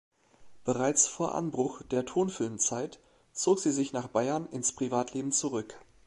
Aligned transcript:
Bereits 0.63 1.07
vor 1.07 1.35
Anbruch 1.35 1.83
der 1.83 2.07
Tonfilmzeit 2.07 2.99
zog 3.33 3.59
sie 3.59 3.69
sich 3.69 3.93
nach 3.93 4.07
Bayern 4.07 4.47
ins 4.51 4.71
Privatleben 4.73 5.31
zurück. 5.31 5.77